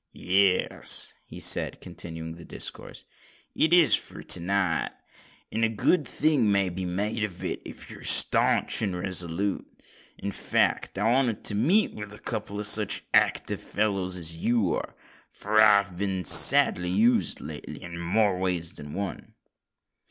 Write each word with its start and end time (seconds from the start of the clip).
"Yes," 0.13 1.13
he 1.27 1.39
said, 1.39 1.79
continuing 1.79 2.33
the 2.33 2.43
discourse: 2.43 3.05
"it 3.53 3.71
is 3.71 3.93
for 3.93 4.23
to 4.23 4.39
night—and 4.39 5.63
a 5.63 5.69
good 5.69 6.07
thing 6.07 6.51
may 6.51 6.69
be 6.69 6.85
made 6.85 7.23
of 7.23 7.43
it, 7.43 7.61
if 7.65 7.91
you're 7.91 8.01
staunch 8.03 8.81
and 8.81 8.97
resolute. 8.97 9.69
In 10.17 10.31
fact, 10.31 10.97
I 10.97 11.03
wanted 11.03 11.43
to 11.43 11.53
meet 11.53 11.93
with 11.93 12.13
a 12.13 12.17
couple 12.19 12.59
of 12.59 12.65
such 12.65 13.03
active 13.13 13.61
fellows 13.61 14.17
as 14.17 14.35
you 14.35 14.73
are, 14.73 14.95
for 15.29 15.61
I 15.61 15.83
have 15.83 15.99
been 15.99 16.25
sadly 16.25 16.89
used 16.89 17.39
lately—in 17.39 17.99
more 17.99 18.39
ways 18.39 18.73
than 18.73 18.95
one." 18.95 19.35